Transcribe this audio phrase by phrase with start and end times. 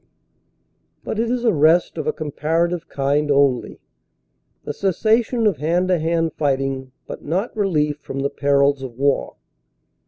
[1.03, 3.79] But it is rest of a comparative kind only;
[4.63, 9.35] the cessation of hand to hand fighting but not relief from the perils of war.